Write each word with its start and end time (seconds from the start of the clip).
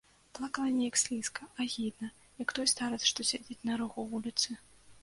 Плакала 0.37 0.71
неяк 0.77 0.97
слізка, 1.01 1.45
агідна, 1.65 2.09
як 2.45 2.49
той 2.61 2.67
старац, 2.75 3.01
што 3.13 3.31
сядзіць 3.35 3.63
на 3.73 3.81
рагу 3.85 4.09
вуліцы. 4.17 4.61